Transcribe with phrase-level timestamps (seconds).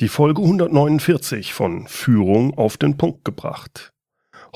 [0.00, 3.92] Die Folge 149 von Führung auf den Punkt gebracht.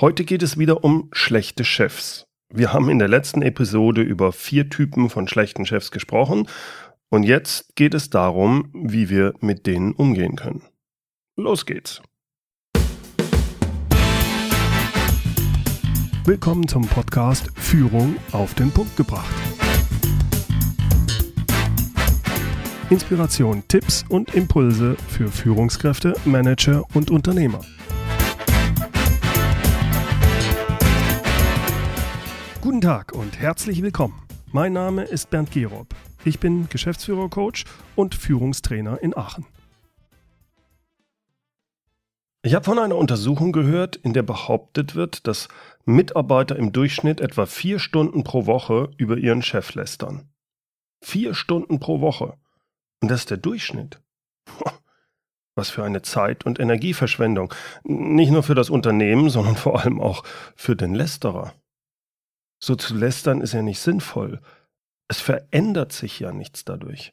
[0.00, 2.24] Heute geht es wieder um schlechte Chefs.
[2.52, 6.48] Wir haben in der letzten Episode über vier Typen von schlechten Chefs gesprochen
[7.08, 10.62] und jetzt geht es darum, wie wir mit denen umgehen können.
[11.36, 12.02] Los geht's.
[16.24, 19.47] Willkommen zum Podcast Führung auf den Punkt gebracht.
[22.90, 27.60] Inspiration, Tipps und Impulse für Führungskräfte, Manager und Unternehmer.
[32.62, 34.22] Guten Tag und herzlich willkommen.
[34.52, 35.94] Mein Name ist Bernd Gerob.
[36.24, 39.44] Ich bin Geschäftsführer-Coach und Führungstrainer in Aachen.
[42.40, 45.48] Ich habe von einer Untersuchung gehört, in der behauptet wird, dass
[45.84, 50.30] Mitarbeiter im Durchschnitt etwa vier Stunden pro Woche über ihren Chef lästern.
[51.02, 52.38] Vier Stunden pro Woche.
[53.00, 54.00] Und das ist der Durchschnitt.
[55.54, 57.52] Was für eine Zeit- und Energieverschwendung.
[57.82, 60.24] Nicht nur für das Unternehmen, sondern vor allem auch
[60.54, 61.54] für den Lästerer.
[62.62, 64.40] So zu lästern ist ja nicht sinnvoll.
[65.08, 67.12] Es verändert sich ja nichts dadurch.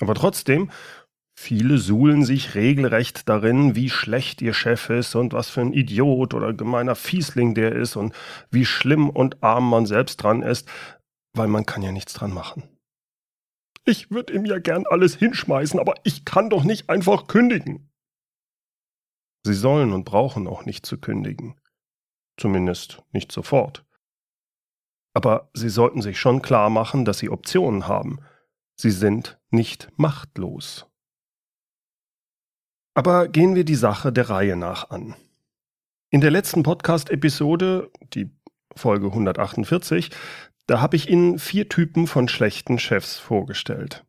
[0.00, 0.70] Aber trotzdem,
[1.36, 6.34] viele suhlen sich regelrecht darin, wie schlecht ihr Chef ist und was für ein Idiot
[6.34, 8.14] oder gemeiner Fiesling der ist und
[8.50, 10.68] wie schlimm und arm man selbst dran ist,
[11.34, 12.73] weil man kann ja nichts dran machen.
[13.86, 17.90] Ich würde ihm ja gern alles hinschmeißen, aber ich kann doch nicht einfach kündigen.
[19.44, 21.60] Sie sollen und brauchen auch nicht zu kündigen.
[22.38, 23.84] Zumindest nicht sofort.
[25.14, 28.20] Aber Sie sollten sich schon klar machen, dass Sie Optionen haben.
[28.76, 30.86] Sie sind nicht machtlos.
[32.94, 35.14] Aber gehen wir die Sache der Reihe nach an.
[36.10, 38.30] In der letzten Podcast-Episode, die
[38.76, 40.10] Folge 148,
[40.66, 44.04] da habe ich Ihnen vier Typen von schlechten Chefs vorgestellt.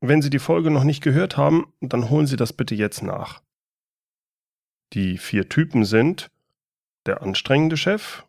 [0.00, 3.42] Wenn Sie die Folge noch nicht gehört haben, dann holen Sie das bitte jetzt nach.
[4.92, 6.30] Die vier Typen sind
[7.06, 8.24] der anstrengende Chef,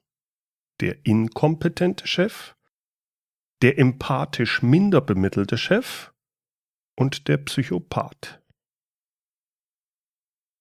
[0.79, 2.55] der inkompetente Chef,
[3.61, 6.11] der empathisch minder bemittelte Chef
[6.95, 8.41] und der Psychopath.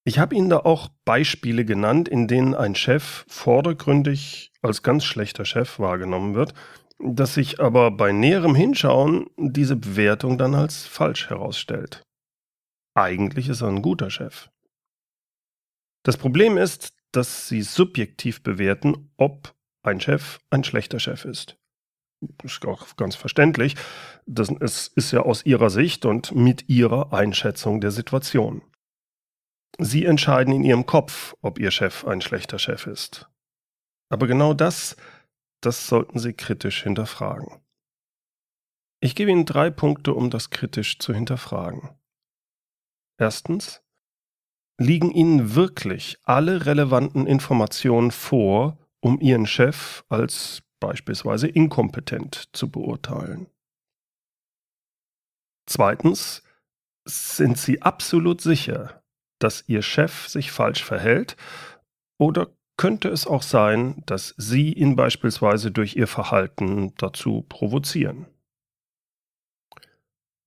[0.06, 5.44] Ich habe Ihnen da auch Beispiele genannt, in denen ein Chef vordergründig als ganz schlechter
[5.44, 6.54] Chef wahrgenommen wird
[6.98, 12.02] dass sich aber bei näherem Hinschauen diese Bewertung dann als falsch herausstellt.
[12.94, 14.48] Eigentlich ist er ein guter Chef.
[16.04, 21.56] Das Problem ist, dass sie subjektiv bewerten, ob ein Chef ein schlechter Chef ist.
[22.20, 23.76] Das ist auch ganz verständlich.
[24.26, 28.62] Das ist ja aus ihrer Sicht und mit ihrer Einschätzung der Situation.
[29.78, 33.28] Sie entscheiden in ihrem Kopf, ob ihr Chef ein schlechter Chef ist.
[34.08, 34.96] Aber genau das
[35.64, 37.60] das sollten Sie kritisch hinterfragen.
[39.00, 41.90] Ich gebe Ihnen drei Punkte, um das kritisch zu hinterfragen.
[43.18, 43.82] Erstens,
[44.78, 53.46] liegen Ihnen wirklich alle relevanten Informationen vor, um Ihren Chef als beispielsweise inkompetent zu beurteilen?
[55.66, 56.42] Zweitens,
[57.06, 59.02] sind Sie absolut sicher,
[59.38, 61.36] dass Ihr Chef sich falsch verhält
[62.18, 68.26] oder könnte es auch sein, dass Sie ihn beispielsweise durch Ihr Verhalten dazu provozieren.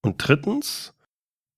[0.01, 0.93] Und drittens,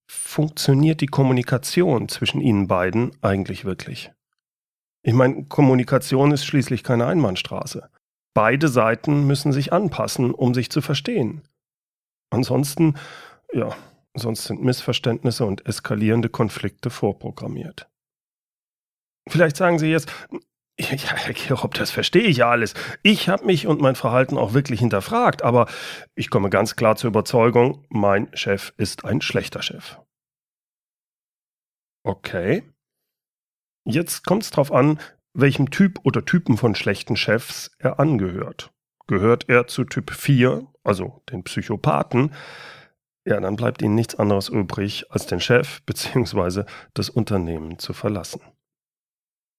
[0.09, 4.11] funktioniert die Kommunikation zwischen Ihnen beiden eigentlich wirklich?
[5.03, 7.89] Ich meine, Kommunikation ist schließlich keine Einbahnstraße.
[8.33, 11.43] Beide Seiten müssen sich anpassen, um sich zu verstehen.
[12.31, 12.95] Ansonsten,
[13.53, 13.75] ja,
[14.15, 17.87] sonst sind Missverständnisse und eskalierende Konflikte vorprogrammiert.
[19.27, 20.11] Vielleicht sagen Sie jetzt,
[20.79, 22.73] ja, Herr Gerob, das verstehe ich ja alles.
[23.03, 25.67] Ich habe mich und mein Verhalten auch wirklich hinterfragt, aber
[26.15, 29.99] ich komme ganz klar zur Überzeugung, mein Chef ist ein schlechter Chef.
[32.03, 32.63] Okay.
[33.85, 34.99] Jetzt kommt es darauf an,
[35.33, 38.71] welchem Typ oder Typen von schlechten Chefs er angehört.
[39.07, 42.31] Gehört er zu Typ 4, also den Psychopathen,
[43.25, 46.63] ja, dann bleibt Ihnen nichts anderes übrig, als den Chef bzw.
[46.93, 48.41] das Unternehmen zu verlassen.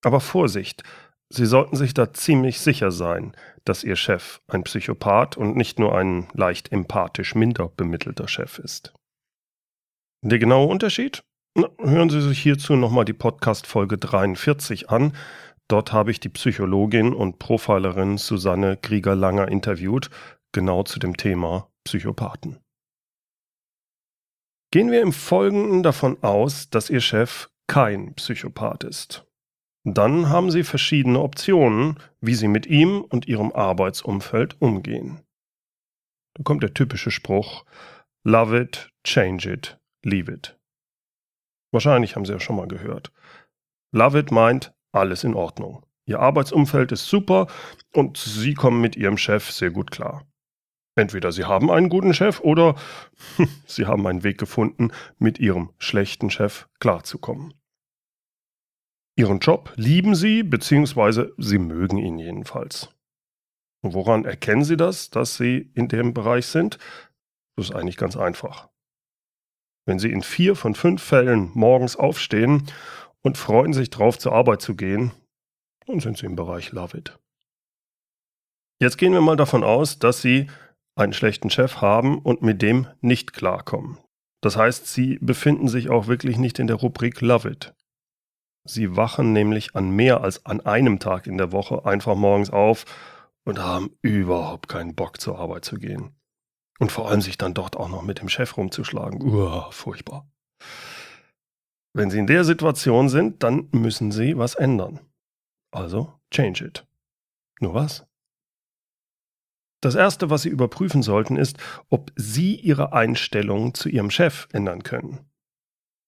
[0.03, 0.83] Aber Vorsicht,
[1.33, 5.97] Sie sollten sich da ziemlich sicher sein, dass Ihr Chef ein Psychopath und nicht nur
[5.97, 8.93] ein leicht empathisch minder bemittelter Chef ist.
[10.23, 11.23] Der genaue Unterschied?
[11.55, 15.17] Na, hören Sie sich hierzu nochmal die Podcast-Folge 43 an.
[15.69, 20.11] Dort habe ich die Psychologin und Profilerin Susanne Krieger-Langer interviewt,
[20.53, 22.59] genau zu dem Thema Psychopathen.
[24.73, 29.30] Gehen wir im Folgenden davon aus, dass Ihr Chef kein Psychopath ist.
[29.85, 35.21] Dann haben Sie verschiedene Optionen, wie Sie mit ihm und Ihrem Arbeitsumfeld umgehen.
[36.35, 37.65] Da kommt der typische Spruch
[38.23, 40.59] Love it, change it, leave it.
[41.73, 43.11] Wahrscheinlich haben Sie ja schon mal gehört.
[43.93, 45.87] Love it meint alles in Ordnung.
[46.05, 47.47] Ihr Arbeitsumfeld ist super
[47.95, 50.27] und Sie kommen mit Ihrem Chef sehr gut klar.
[50.97, 52.75] Entweder Sie haben einen guten Chef oder
[53.67, 57.55] Sie haben einen Weg gefunden, mit Ihrem schlechten Chef klarzukommen.
[59.21, 62.89] Ihren Job lieben Sie, beziehungsweise Sie mögen ihn jedenfalls.
[63.83, 66.79] Und woran erkennen Sie das, dass Sie in dem Bereich sind?
[67.55, 68.71] Das ist eigentlich ganz einfach.
[69.85, 72.63] Wenn Sie in vier von fünf Fällen morgens aufstehen
[73.21, 75.11] und freuen sich drauf, zur Arbeit zu gehen,
[75.87, 77.19] dann sind Sie im Bereich Love It.
[78.81, 80.47] Jetzt gehen wir mal davon aus, dass Sie
[80.95, 83.99] einen schlechten Chef haben und mit dem nicht klarkommen.
[84.41, 87.75] Das heißt, Sie befinden sich auch wirklich nicht in der Rubrik Love It.
[88.65, 92.85] Sie wachen nämlich an mehr als an einem Tag in der Woche einfach morgens auf
[93.45, 96.15] und haben überhaupt keinen Bock zur Arbeit zu gehen.
[96.79, 99.23] Und vor allem sich dann dort auch noch mit dem Chef rumzuschlagen.
[99.23, 100.31] Uah, furchtbar.
[101.93, 105.01] Wenn Sie in der Situation sind, dann müssen Sie was ändern.
[105.73, 106.87] Also change it.
[107.61, 108.07] Nur was?
[109.83, 111.57] Das Erste, was Sie überprüfen sollten, ist,
[111.89, 115.30] ob Sie Ihre Einstellung zu Ihrem Chef ändern können.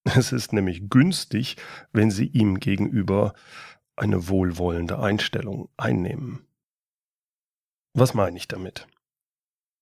[0.16, 1.56] Es ist nämlich günstig,
[1.92, 3.34] wenn Sie ihm gegenüber
[3.96, 6.46] eine wohlwollende Einstellung einnehmen.
[7.94, 8.86] Was meine ich damit?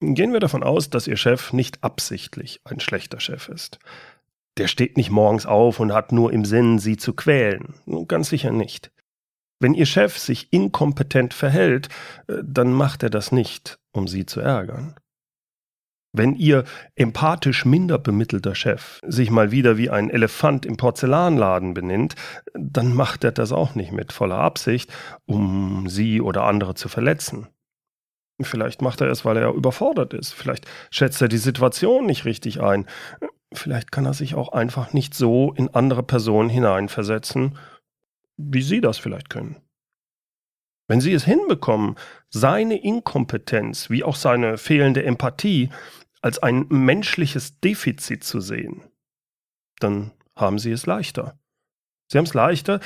[0.00, 3.78] Gehen wir davon aus, dass Ihr Chef nicht absichtlich ein schlechter Chef ist.
[4.56, 7.74] Der steht nicht morgens auf und hat nur im Sinn, Sie zu quälen.
[8.08, 8.90] Ganz sicher nicht.
[9.60, 11.88] Wenn Ihr Chef sich inkompetent verhält,
[12.26, 14.96] äh, dann macht er das nicht, um Sie zu ärgern.
[16.12, 16.64] Wenn Ihr
[16.96, 22.16] empathisch minder bemittelter Chef sich mal wieder wie ein Elefant im Porzellanladen benimmt,
[22.54, 24.92] dann macht er das auch nicht mit voller Absicht,
[25.26, 27.46] um Sie oder andere zu verletzen.
[28.42, 30.32] Vielleicht macht er es, weil er überfordert ist.
[30.32, 32.86] Vielleicht schätzt er die Situation nicht richtig ein.
[33.52, 37.58] Vielleicht kann er sich auch einfach nicht so in andere Personen hineinversetzen,
[38.36, 39.56] wie Sie das vielleicht können.
[40.90, 41.94] Wenn Sie es hinbekommen,
[42.30, 45.70] seine Inkompetenz wie auch seine fehlende Empathie
[46.20, 48.82] als ein menschliches Defizit zu sehen,
[49.78, 51.38] dann haben Sie es leichter.
[52.08, 52.80] Sie haben es leichter,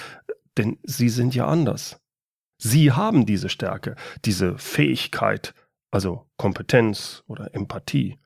[0.58, 1.98] denn Sie sind ja anders.
[2.58, 3.96] Sie haben diese Stärke,
[4.26, 5.54] diese Fähigkeit,
[5.90, 8.18] also Kompetenz oder Empathie.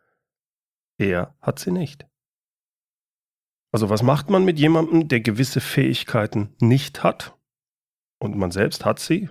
[0.99, 2.05] Er hat sie nicht.
[3.71, 7.39] Also was macht man mit jemandem, der gewisse Fähigkeiten nicht hat
[8.19, 9.29] und man selbst hat sie?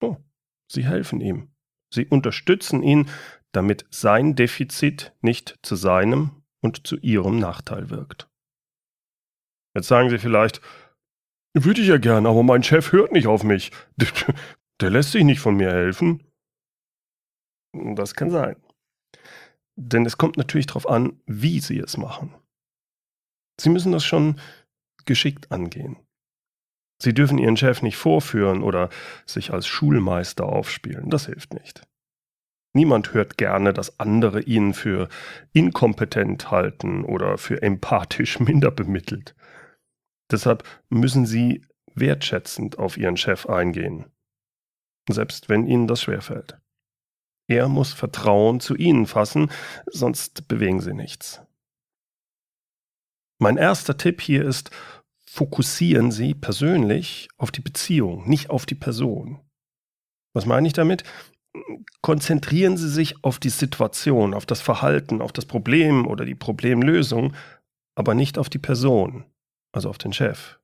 [0.00, 0.16] Oh,
[0.70, 1.50] sie helfen ihm.
[1.92, 3.08] Sie unterstützen ihn,
[3.52, 8.28] damit sein Defizit nicht zu seinem und zu ihrem Nachteil wirkt.
[9.74, 10.60] Jetzt sagen Sie vielleicht,
[11.54, 13.72] würde ich ja gern, aber mein Chef hört nicht auf mich.
[14.80, 16.22] Der lässt sich nicht von mir helfen.
[17.72, 18.56] Das kann sein.
[19.76, 22.34] Denn es kommt natürlich darauf an, wie Sie es machen.
[23.60, 24.40] Sie müssen das schon
[25.04, 25.96] geschickt angehen.
[26.98, 28.88] Sie dürfen Ihren Chef nicht vorführen oder
[29.26, 31.10] sich als Schulmeister aufspielen.
[31.10, 31.82] Das hilft nicht.
[32.74, 35.08] Niemand hört gerne, dass andere ihn für
[35.52, 39.34] inkompetent halten oder für empathisch minder bemittelt.
[40.30, 41.62] Deshalb müssen Sie
[41.94, 44.06] wertschätzend auf Ihren Chef eingehen,
[45.08, 46.58] selbst wenn Ihnen das schwerfällt.
[47.48, 49.50] Er muss Vertrauen zu Ihnen fassen,
[49.86, 51.40] sonst bewegen Sie nichts.
[53.38, 54.70] Mein erster Tipp hier ist,
[55.36, 59.40] fokussieren Sie persönlich auf die Beziehung, nicht auf die Person.
[60.34, 61.04] Was meine ich damit?
[62.02, 67.34] Konzentrieren Sie sich auf die Situation, auf das Verhalten, auf das Problem oder die Problemlösung,
[67.94, 69.24] aber nicht auf die Person
[69.76, 70.58] also auf den Chef.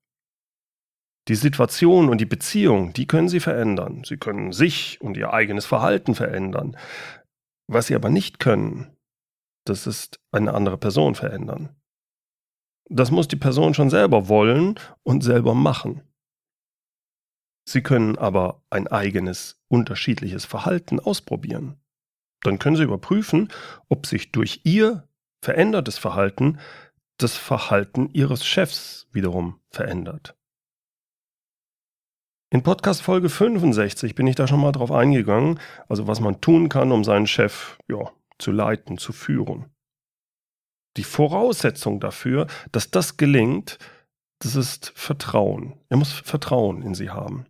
[1.29, 4.02] Die Situation und die Beziehung, die können Sie verändern.
[4.05, 6.76] Sie können sich und Ihr eigenes Verhalten verändern.
[7.69, 8.97] Was Sie aber nicht können,
[9.64, 11.76] das ist eine andere Person verändern.
[12.89, 16.03] Das muss die Person schon selber wollen und selber machen.
[17.69, 21.77] Sie können aber ein eigenes, unterschiedliches Verhalten ausprobieren.
[22.43, 23.49] Dann können Sie überprüfen,
[23.89, 25.09] ob sich durch Ihr
[25.43, 26.59] verändertes Verhalten
[27.19, 30.37] das Verhalten ihres Chefs wiederum verändert.
[32.51, 35.59] In Podcast Folge 65 bin ich da schon mal drauf eingegangen,
[35.89, 39.67] also was man tun kann, um seinen Chef ja, zu leiten, zu führen.
[40.97, 43.79] Die Voraussetzung dafür, dass das gelingt,
[44.41, 45.79] das ist Vertrauen.
[45.89, 47.47] Er muss Vertrauen in sie haben.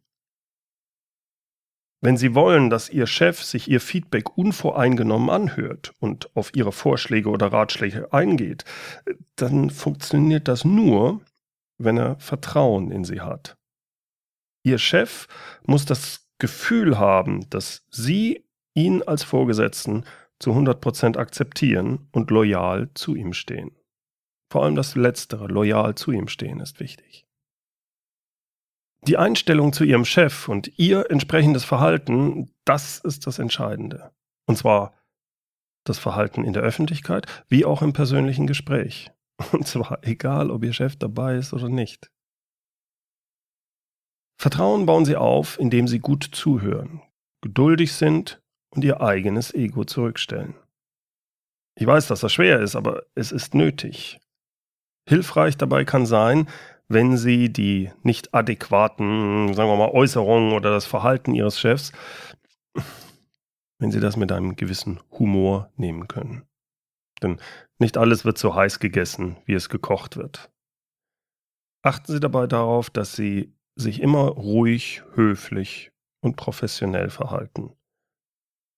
[2.04, 7.28] Wenn Sie wollen, dass Ihr Chef sich Ihr Feedback unvoreingenommen anhört und auf Ihre Vorschläge
[7.28, 8.64] oder Ratschläge eingeht,
[9.36, 11.20] dann funktioniert das nur,
[11.78, 13.56] wenn er Vertrauen in Sie hat.
[14.64, 15.28] Ihr Chef
[15.64, 18.44] muss das Gefühl haben, dass Sie
[18.74, 20.04] ihn als Vorgesetzten
[20.42, 23.76] zu 100% akzeptieren und loyal zu ihm stehen.
[24.50, 27.26] Vor allem das Letztere, loyal zu ihm stehen, ist wichtig.
[29.06, 34.12] Die Einstellung zu ihrem Chef und ihr entsprechendes Verhalten, das ist das Entscheidende.
[34.46, 34.94] Und zwar
[35.84, 39.10] das Verhalten in der Öffentlichkeit wie auch im persönlichen Gespräch.
[39.52, 42.12] Und zwar egal, ob ihr Chef dabei ist oder nicht.
[44.38, 47.02] Vertrauen bauen sie auf, indem sie gut zuhören,
[47.42, 48.41] geduldig sind
[48.74, 50.54] und ihr eigenes Ego zurückstellen.
[51.74, 54.18] Ich weiß, dass das schwer ist, aber es ist nötig.
[55.08, 56.48] Hilfreich dabei kann sein,
[56.88, 61.92] wenn sie die nicht adäquaten, sagen wir mal, Äußerungen oder das Verhalten ihres Chefs,
[63.78, 66.42] wenn sie das mit einem gewissen Humor nehmen können.
[67.22, 67.38] Denn
[67.78, 70.50] nicht alles wird so heiß gegessen, wie es gekocht wird.
[71.82, 77.72] Achten Sie dabei darauf, dass Sie sich immer ruhig, höflich und professionell verhalten.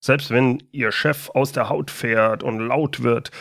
[0.05, 3.31] Selbst wenn Ihr Chef aus der Haut fährt und laut wird,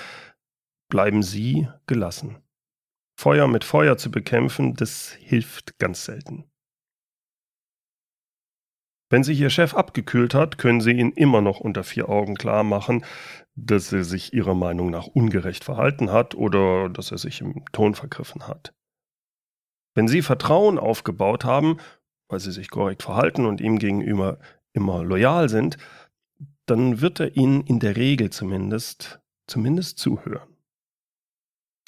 [0.88, 2.38] bleiben Sie gelassen.
[3.20, 6.50] Feuer mit Feuer zu bekämpfen, das hilft ganz selten.
[9.10, 12.64] Wenn sich Ihr Chef abgekühlt hat, können Sie ihn immer noch unter vier Augen klar
[12.64, 13.04] machen,
[13.54, 17.94] dass er sich Ihrer Meinung nach ungerecht verhalten hat oder dass er sich im Ton
[17.94, 18.72] vergriffen hat.
[19.94, 21.76] Wenn Sie Vertrauen aufgebaut haben,
[22.30, 24.38] weil Sie sich korrekt verhalten und ihm gegenüber
[24.72, 25.76] immer loyal sind,
[26.66, 30.48] dann wird er Ihnen in der Regel zumindest, zumindest zuhören.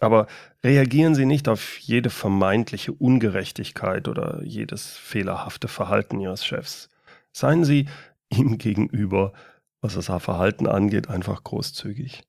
[0.01, 0.27] Aber
[0.63, 6.91] reagieren Sie nicht auf jede vermeintliche Ungerechtigkeit oder jedes fehlerhafte Verhalten Ihres Chefs.
[7.33, 7.89] Seien Sie
[8.29, 9.33] ihm gegenüber,
[9.81, 12.25] was das Verhalten angeht, einfach großzügig.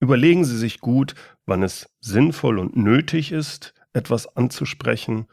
[0.00, 1.14] Überlegen Sie sich gut,
[1.46, 5.28] wann es sinnvoll und nötig ist, etwas anzusprechen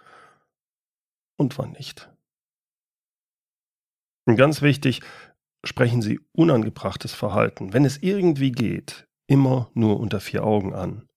[1.38, 2.10] und wann nicht.
[4.26, 5.02] Und ganz wichtig,
[5.68, 11.08] sprechen Sie unangebrachtes Verhalten, wenn es irgendwie geht, immer nur unter vier Augen an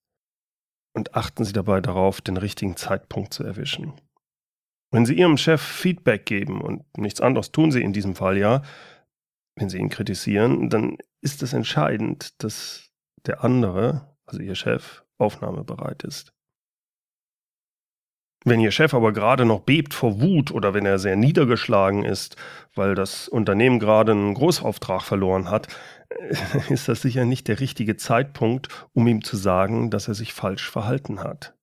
[0.95, 3.95] und achten Sie dabei darauf, den richtigen Zeitpunkt zu erwischen.
[4.93, 8.63] Wenn Sie Ihrem Chef Feedback geben und nichts anderes tun Sie in diesem Fall ja,
[9.57, 12.91] wenn Sie ihn kritisieren, dann ist es entscheidend, dass
[13.27, 16.33] der andere, also Ihr Chef, aufnahmebereit ist.
[18.45, 22.37] Wenn Ihr Chef aber gerade noch bebt vor Wut oder wenn er sehr niedergeschlagen ist,
[22.75, 25.69] weil das Unternehmen gerade einen Großauftrag verloren hat,
[26.71, 30.71] ist das sicher nicht der richtige Zeitpunkt, um ihm zu sagen, dass er sich falsch
[30.71, 31.55] verhalten hat.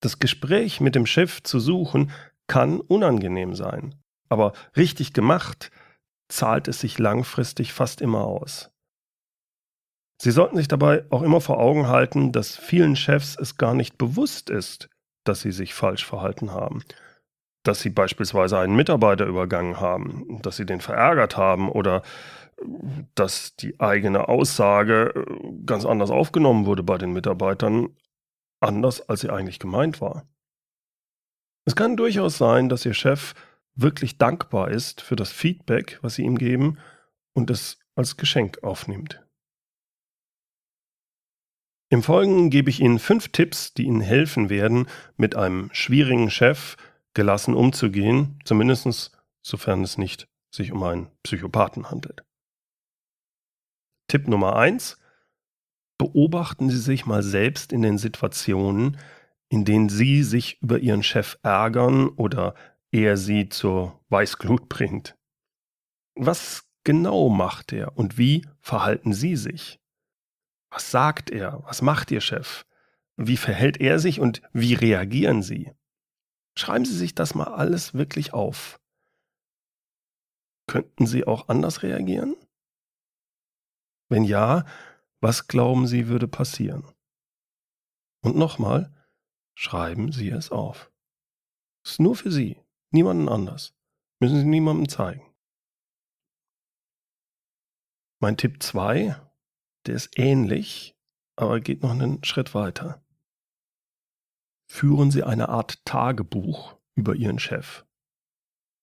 [0.00, 2.10] Das Gespräch mit dem Chef zu suchen
[2.46, 3.94] kann unangenehm sein,
[4.28, 5.70] aber richtig gemacht
[6.28, 8.71] zahlt es sich langfristig fast immer aus.
[10.22, 13.98] Sie sollten sich dabei auch immer vor Augen halten, dass vielen Chefs es gar nicht
[13.98, 14.88] bewusst ist,
[15.24, 16.84] dass sie sich falsch verhalten haben.
[17.64, 22.02] Dass sie beispielsweise einen Mitarbeiter übergangen haben, dass sie den verärgert haben oder
[23.16, 27.88] dass die eigene Aussage äh, ganz anders aufgenommen wurde bei den Mitarbeitern,
[28.60, 30.28] anders als sie eigentlich gemeint war.
[31.64, 33.34] Es kann durchaus sein, dass Ihr Chef
[33.74, 36.78] wirklich dankbar ist für das Feedback, was Sie ihm geben
[37.32, 39.20] und es als Geschenk aufnimmt.
[41.92, 44.86] Im Folgenden gebe ich Ihnen fünf Tipps, die Ihnen helfen werden,
[45.18, 46.78] mit einem schwierigen Chef
[47.12, 52.24] gelassen umzugehen, zumindest sofern es nicht sich um einen Psychopathen handelt.
[54.08, 54.98] Tipp Nummer eins:
[55.98, 58.96] Beobachten Sie sich mal selbst in den Situationen,
[59.50, 62.54] in denen Sie sich über Ihren Chef ärgern oder
[62.90, 65.14] er Sie zur Weißglut bringt.
[66.14, 69.81] Was genau macht er und wie verhalten Sie sich?
[70.72, 71.62] Was sagt er?
[71.64, 72.64] Was macht Ihr Chef?
[73.16, 75.70] Wie verhält er sich und wie reagieren Sie?
[76.56, 78.80] Schreiben Sie sich das mal alles wirklich auf.
[80.66, 82.36] Könnten Sie auch anders reagieren?
[84.08, 84.64] Wenn ja,
[85.20, 86.90] was glauben Sie würde passieren?
[88.22, 88.94] Und nochmal,
[89.54, 90.90] schreiben Sie es auf.
[91.84, 92.58] Ist nur für Sie,
[92.92, 93.74] niemanden anders.
[94.20, 95.34] Müssen Sie niemandem zeigen.
[98.20, 99.20] Mein Tipp 2
[99.86, 100.96] der ist ähnlich,
[101.36, 103.04] aber geht noch einen Schritt weiter.
[104.70, 107.84] Führen Sie eine Art Tagebuch über Ihren Chef.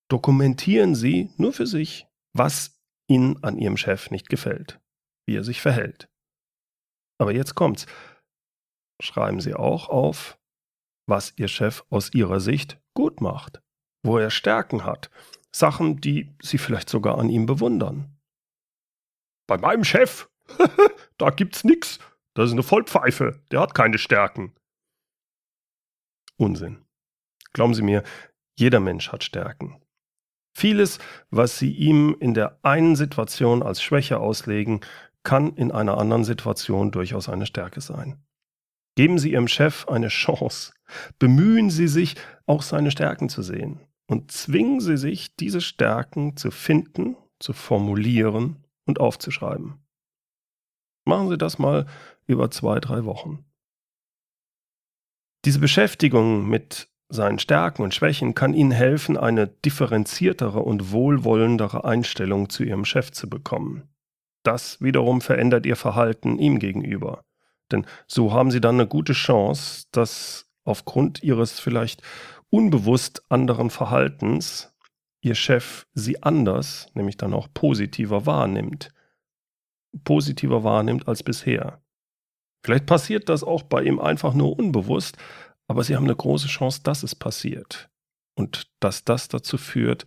[0.08, 4.80] Dokumentieren Sie nur für sich, was Ihnen an Ihrem Chef nicht gefällt,
[5.26, 6.08] wie er sich verhält.
[7.18, 7.86] Aber jetzt kommt's.
[9.00, 10.38] Schreiben Sie auch auf,
[11.06, 13.62] was Ihr Chef aus Ihrer Sicht gut macht,
[14.02, 15.10] wo er Stärken hat,
[15.52, 18.16] Sachen, die Sie vielleicht sogar an ihm bewundern.
[19.46, 20.28] Bei meinem Chef
[21.20, 21.98] da gibt's nix.
[22.34, 23.42] Das ist eine Vollpfeife.
[23.50, 24.54] Der hat keine Stärken.
[26.36, 26.84] Unsinn.
[27.52, 28.02] Glauben Sie mir,
[28.56, 29.82] jeder Mensch hat Stärken.
[30.56, 30.98] Vieles,
[31.30, 34.80] was Sie ihm in der einen Situation als Schwäche auslegen,
[35.22, 38.22] kann in einer anderen Situation durchaus eine Stärke sein.
[38.96, 40.72] Geben Sie Ihrem Chef eine Chance.
[41.18, 43.80] Bemühen Sie sich, auch seine Stärken zu sehen.
[44.06, 49.79] Und zwingen Sie sich, diese Stärken zu finden, zu formulieren und aufzuschreiben.
[51.04, 51.86] Machen Sie das mal
[52.26, 53.44] über zwei, drei Wochen.
[55.44, 62.48] Diese Beschäftigung mit seinen Stärken und Schwächen kann Ihnen helfen, eine differenziertere und wohlwollendere Einstellung
[62.50, 63.88] zu Ihrem Chef zu bekommen.
[64.42, 67.24] Das wiederum verändert Ihr Verhalten ihm gegenüber.
[67.72, 72.02] Denn so haben Sie dann eine gute Chance, dass aufgrund Ihres vielleicht
[72.50, 74.72] unbewusst anderen Verhaltens
[75.20, 78.92] Ihr Chef Sie anders, nämlich dann auch positiver wahrnimmt.
[80.04, 81.82] Positiver wahrnimmt als bisher.
[82.64, 85.16] Vielleicht passiert das auch bei ihm einfach nur unbewusst,
[85.68, 87.90] aber Sie haben eine große Chance, dass es passiert.
[88.36, 90.06] Und dass das dazu führt,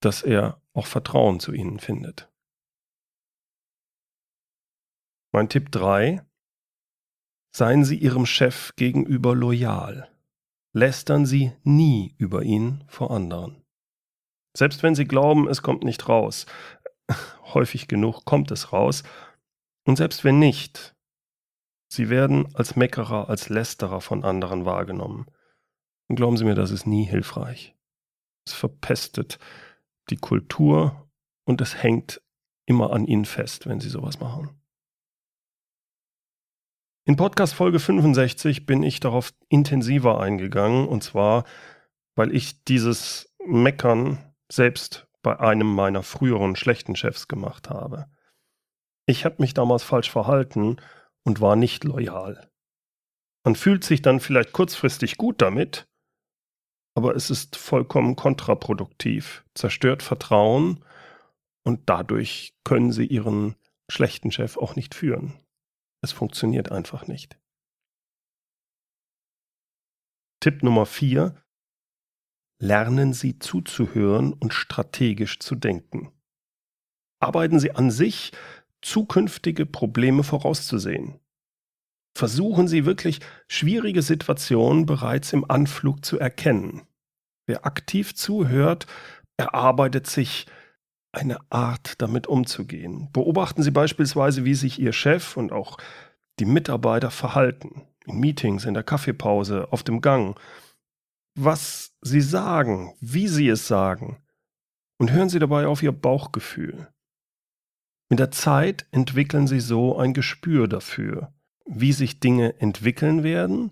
[0.00, 2.30] dass er auch Vertrauen zu Ihnen findet.
[5.32, 6.24] Mein Tipp 3.
[7.54, 10.08] Seien Sie Ihrem Chef gegenüber loyal.
[10.74, 13.64] Lästern Sie nie über ihn vor anderen.
[14.56, 16.46] Selbst wenn Sie glauben, es kommt nicht raus.
[17.54, 19.02] Häufig genug kommt es raus.
[19.84, 20.94] Und selbst wenn nicht,
[21.90, 25.26] Sie werden als Meckerer, als Lästerer von anderen wahrgenommen.
[26.08, 27.74] Und glauben Sie mir, das ist nie hilfreich.
[28.46, 29.38] Es verpestet
[30.10, 31.10] die Kultur
[31.44, 32.22] und es hängt
[32.66, 34.50] immer an Ihnen fest, wenn Sie sowas machen.
[37.04, 41.44] In Podcast Folge 65 bin ich darauf intensiver eingegangen und zwar,
[42.14, 48.10] weil ich dieses Meckern selbst bei einem meiner früheren schlechten Chefs gemacht habe.
[49.04, 50.78] Ich habe mich damals falsch verhalten
[51.22, 52.50] und war nicht loyal.
[53.44, 55.86] Man fühlt sich dann vielleicht kurzfristig gut damit,
[56.94, 60.82] aber es ist vollkommen kontraproduktiv, zerstört Vertrauen
[61.62, 63.54] und dadurch können sie ihren
[63.90, 65.38] schlechten Chef auch nicht führen.
[66.02, 67.38] Es funktioniert einfach nicht.
[70.40, 71.36] Tipp Nummer 4.
[72.60, 76.10] Lernen Sie zuzuhören und strategisch zu denken.
[77.20, 78.32] Arbeiten Sie an sich,
[78.82, 81.20] zukünftige Probleme vorauszusehen.
[82.16, 86.82] Versuchen Sie wirklich, schwierige Situationen bereits im Anflug zu erkennen.
[87.46, 88.86] Wer aktiv zuhört,
[89.36, 90.46] erarbeitet sich
[91.12, 93.08] eine Art, damit umzugehen.
[93.12, 95.78] Beobachten Sie beispielsweise, wie sich Ihr Chef und auch
[96.38, 97.82] die Mitarbeiter verhalten.
[98.06, 100.38] In Meetings, in der Kaffeepause, auf dem Gang.
[101.40, 104.20] Was Sie sagen, wie Sie es sagen.
[104.98, 106.92] Und hören Sie dabei auf Ihr Bauchgefühl.
[108.08, 111.32] Mit der Zeit entwickeln Sie so ein Gespür dafür,
[111.64, 113.70] wie sich Dinge entwickeln werden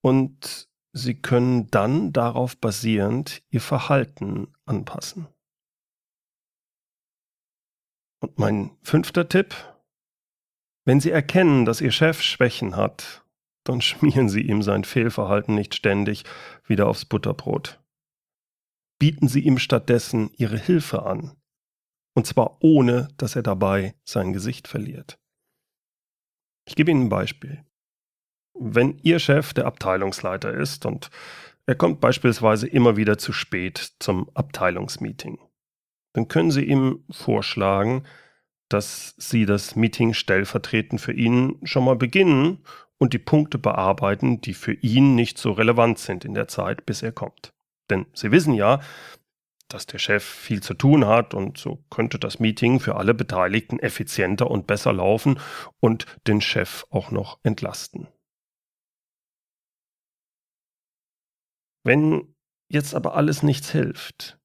[0.00, 5.28] und Sie können dann darauf basierend Ihr Verhalten anpassen.
[8.18, 9.54] Und mein fünfter Tipp,
[10.84, 13.24] wenn Sie erkennen, dass Ihr Chef Schwächen hat,
[13.68, 16.24] dann schmieren Sie ihm sein Fehlverhalten nicht ständig
[16.66, 17.80] wieder aufs Butterbrot.
[18.98, 21.36] Bieten Sie ihm stattdessen Ihre Hilfe an.
[22.14, 25.18] Und zwar ohne, dass er dabei sein Gesicht verliert.
[26.66, 27.64] Ich gebe Ihnen ein Beispiel.
[28.54, 31.10] Wenn Ihr Chef der Abteilungsleiter ist und
[31.66, 35.38] er kommt beispielsweise immer wieder zu spät zum Abteilungsmeeting,
[36.14, 38.04] dann können Sie ihm vorschlagen,
[38.68, 42.64] dass Sie das Meeting stellvertretend für ihn schon mal beginnen
[42.98, 47.02] und die Punkte bearbeiten, die für ihn nicht so relevant sind in der Zeit, bis
[47.02, 47.54] er kommt.
[47.90, 48.80] Denn Sie wissen ja,
[49.68, 53.78] dass der Chef viel zu tun hat und so könnte das Meeting für alle Beteiligten
[53.78, 55.38] effizienter und besser laufen
[55.80, 58.08] und den Chef auch noch entlasten.
[61.84, 62.34] Wenn
[62.70, 64.38] jetzt aber alles nichts hilft,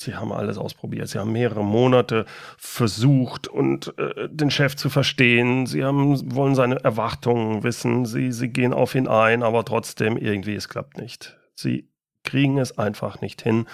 [0.00, 1.08] Sie haben alles ausprobiert.
[1.08, 2.24] Sie haben mehrere Monate
[2.56, 5.66] versucht und äh, den Chef zu verstehen.
[5.66, 8.06] Sie haben, wollen seine Erwartungen wissen.
[8.06, 11.38] Sie, sie gehen auf ihn ein, aber trotzdem irgendwie, es klappt nicht.
[11.54, 11.90] Sie
[12.24, 13.66] kriegen es einfach nicht hin,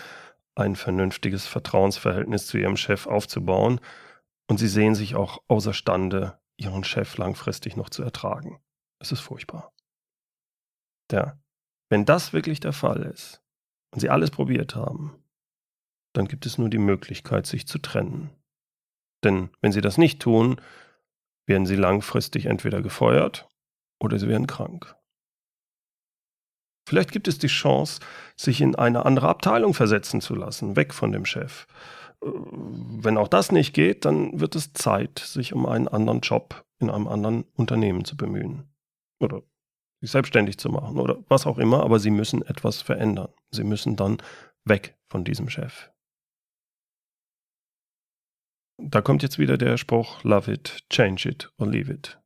[0.57, 3.79] ein vernünftiges Vertrauensverhältnis zu ihrem Chef aufzubauen.
[4.49, 8.59] Und sie sehen sich auch außerstande, ihren Chef langfristig noch zu ertragen.
[8.99, 9.73] Es ist furchtbar.
[11.12, 11.39] Ja,
[11.89, 13.45] wenn das wirklich der Fall ist
[13.93, 15.23] und sie alles probiert haben,
[16.16, 18.31] dann gibt es nur die Möglichkeit, sich zu trennen.
[19.24, 20.61] Denn wenn sie das nicht tun,
[21.46, 23.48] werden sie langfristig entweder gefeuert
[24.00, 24.94] oder sie werden krank.
[26.88, 28.00] Vielleicht gibt es die Chance,
[28.37, 31.66] sich in eine andere Abteilung versetzen zu lassen, weg von dem Chef.
[32.22, 36.64] Äh, wenn auch das nicht geht, dann wird es Zeit, sich um einen anderen Job
[36.79, 38.68] in einem anderen Unternehmen zu bemühen.
[39.18, 39.42] Oder
[40.00, 43.33] sich selbstständig zu machen oder was auch immer, aber sie müssen etwas verändern.
[43.50, 44.18] Sie müssen dann
[44.64, 45.90] weg von diesem Chef.
[48.79, 52.21] Da kommt jetzt wieder der Spruch, love it, change it or leave it.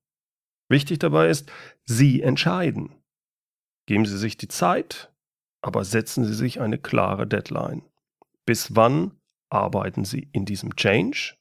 [0.69, 1.51] Wichtig dabei ist,
[1.85, 2.95] Sie entscheiden.
[3.87, 5.13] Geben Sie sich die Zeit,
[5.63, 7.83] aber setzen Sie sich eine klare Deadline.
[8.47, 9.13] Bis wann
[9.51, 11.35] arbeiten Sie in diesem Change?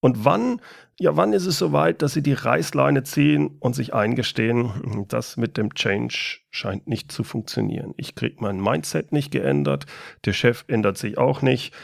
[0.00, 0.60] Und wann,
[1.00, 5.56] ja, wann ist es soweit, dass Sie die Reißleine ziehen und sich eingestehen, das mit
[5.56, 7.94] dem Change scheint nicht zu funktionieren.
[7.96, 9.86] Ich kriege mein Mindset nicht geändert,
[10.26, 11.74] der Chef ändert sich auch nicht,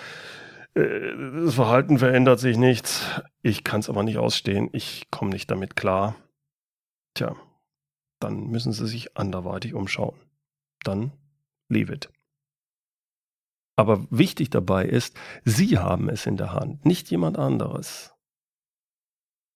[0.75, 5.77] das Verhalten verändert sich nichts, ich kann es aber nicht ausstehen, ich komme nicht damit
[5.77, 6.15] klar.
[7.15, 7.35] Tja,
[8.21, 10.19] dann müssen Sie sich anderweitig umschauen.
[10.85, 11.13] Dann
[11.69, 12.11] leave it.
[13.77, 18.15] Aber wichtig dabei ist, Sie haben es in der Hand, nicht jemand anderes.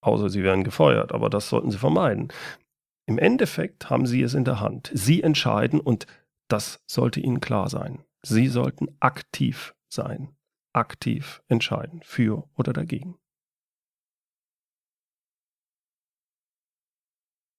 [0.00, 2.28] Außer Sie werden gefeuert, aber das sollten Sie vermeiden.
[3.06, 4.90] Im Endeffekt haben Sie es in der Hand.
[4.94, 6.06] Sie entscheiden und
[6.48, 8.04] das sollte Ihnen klar sein.
[8.22, 10.34] Sie sollten aktiv sein,
[10.74, 13.18] aktiv entscheiden, für oder dagegen.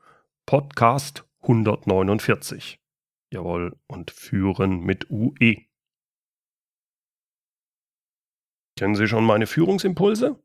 [0.44, 2.78] Podcast 149.
[3.32, 5.64] Jawohl, und führen mit UE.
[8.78, 10.38] Kennen Sie schon meine Führungsimpulse?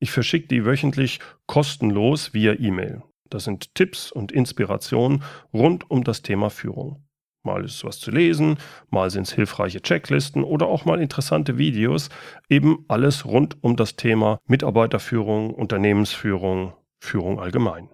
[0.00, 3.02] Ich verschicke die wöchentlich kostenlos via E-Mail.
[3.30, 7.08] Das sind Tipps und Inspirationen rund um das Thema Führung.
[7.44, 8.58] Mal ist was zu lesen,
[8.90, 12.10] mal sind es hilfreiche Checklisten oder auch mal interessante Videos.
[12.48, 17.88] Eben alles rund um das Thema Mitarbeiterführung, Unternehmensführung, Führung allgemein.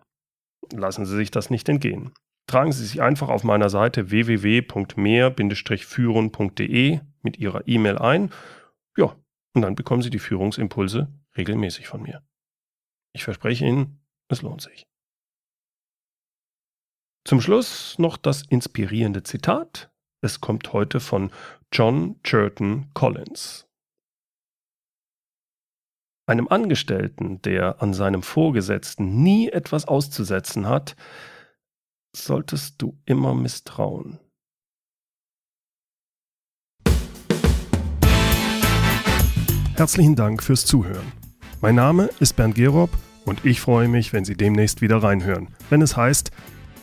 [0.73, 2.13] Lassen Sie sich das nicht entgehen.
[2.47, 8.31] Tragen Sie sich einfach auf meiner Seite www.mehr-führen.de mit Ihrer E-Mail ein.
[8.97, 9.15] Ja,
[9.55, 12.23] und dann bekommen Sie die Führungsimpulse regelmäßig von mir.
[13.13, 14.87] Ich verspreche Ihnen, es lohnt sich.
[17.27, 19.91] Zum Schluss noch das inspirierende Zitat.
[20.21, 21.31] Es kommt heute von
[21.73, 23.67] John Churton Collins.
[26.27, 30.97] Einem Angestellten, der an seinem Vorgesetzten nie etwas auszusetzen hat,
[32.15, 34.21] solltest du immer misstrauen.
[39.77, 41.11] Herzlichen Dank fürs Zuhören.
[41.63, 42.91] Mein Name ist Bernd Gerob
[43.25, 46.31] und ich freue mich, wenn Sie demnächst wieder reinhören, wenn es heißt